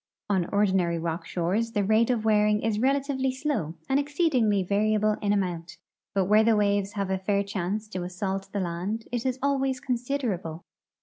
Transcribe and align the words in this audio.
On 0.31 0.45
ordinary 0.51 0.97
rock 0.97 1.27
shores 1.27 1.73
the 1.73 1.83
rate 1.83 2.09
of 2.09 2.21
AA^earing 2.21 2.65
is 2.65 2.79
relatively 2.79 3.31
slow 3.31 3.75
and 3.87 3.99
exceedingly 3.99 4.63
variable 4.63 5.15
in 5.21 5.31
amount, 5.31 5.77
but 6.15 6.25
Avhere 6.27 6.43
the 6.43 6.55
waves 6.55 6.93
have 6.93 7.11
a 7.11 7.19
fair 7.19 7.43
chance 7.43 7.87
to 7.89 8.01
assault 8.01 8.49
the 8.51 8.59
land 8.61 9.07
it 9.11 9.27
is 9.27 9.37
always 9.43 9.79
considerable. 9.79 10.63